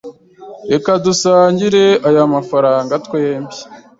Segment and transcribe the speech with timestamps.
[0.71, 3.57] Reka dusangire aya mafranga twembi.